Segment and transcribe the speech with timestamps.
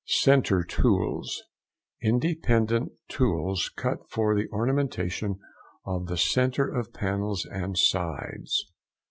[0.07, 5.39] CENTRE TOOLS.—Independent tools cut for the ornamentation
[5.85, 8.65] of the centre of panels and sides.